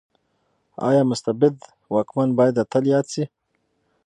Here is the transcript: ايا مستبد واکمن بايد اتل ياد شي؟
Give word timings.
ايا 0.87 1.03
مستبد 1.11 1.55
واکمن 1.93 2.29
بايد 2.37 2.55
اتل 2.63 2.83
ياد 2.93 3.05
شي؟ 3.13 3.23